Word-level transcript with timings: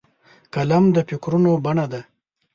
قلم 0.53 0.83
د 0.95 0.97
فکرونو 1.09 1.51
بڼه 1.65 1.85
ده 1.91 2.01